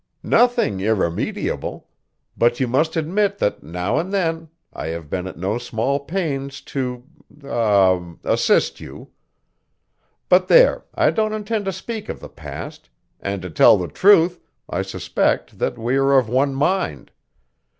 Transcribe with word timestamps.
"Nothing 0.23 0.79
irremediable, 0.79 1.87
but 2.35 2.59
you 2.59 2.67
must 2.67 2.95
admit 2.97 3.37
that 3.37 3.61
now 3.61 3.99
and 3.99 4.11
then 4.11 4.49
I 4.73 4.87
have 4.87 5.11
been 5.11 5.27
at 5.27 5.37
no 5.37 5.59
small 5.59 5.99
pains 5.99 6.59
to 6.73 7.03
er 7.43 8.15
assist 8.23 8.79
you. 8.79 9.11
But 10.27 10.47
there, 10.47 10.85
I 10.95 11.11
don't 11.11 11.33
intend 11.33 11.65
to 11.65 11.71
speak 11.71 12.09
of 12.09 12.19
the 12.19 12.29
past; 12.29 12.89
and 13.19 13.43
to 13.43 13.51
tell 13.51 13.77
the 13.77 13.87
truth, 13.89 14.39
I 14.67 14.81
suspect 14.81 15.59
that 15.59 15.77
we 15.77 15.97
are 15.97 16.17
of 16.17 16.27
one 16.27 16.55
mind. 16.55 17.11